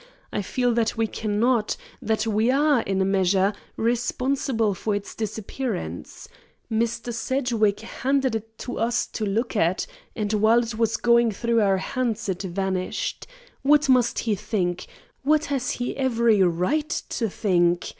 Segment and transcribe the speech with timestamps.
[0.33, 6.27] I feel that we cannot; that we are, in a measure, responsible for its disappearance.
[6.71, 7.13] Mr.
[7.13, 9.85] Sedgwick handed it to us to look at,
[10.15, 13.27] and while it was going through our hands it vanished.
[13.61, 14.87] What must he think?
[15.21, 17.87] What has he every right to think?